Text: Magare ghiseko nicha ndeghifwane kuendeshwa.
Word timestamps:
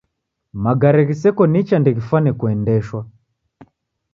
Magare 0.63 1.01
ghiseko 1.09 1.41
nicha 1.51 1.75
ndeghifwane 1.79 2.31
kuendeshwa. 2.39 3.01